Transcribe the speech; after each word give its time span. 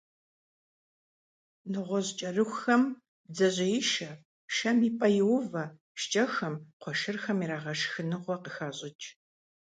НэгъуэщӀ 1.71 2.13
кӀэрыхухэм 2.17 2.83
«бдзэжьеишэ», 3.29 4.09
шэм 4.55 4.77
и 4.89 4.91
пӀэ 4.97 5.09
иувэ, 5.19 5.65
шкӀэхэм, 6.01 6.55
кхъуэшырхэм 6.79 7.37
ирагъэшх 7.43 7.83
шхыныгъуэ 7.89 8.35
къыхащӀыкӀ. 8.43 9.07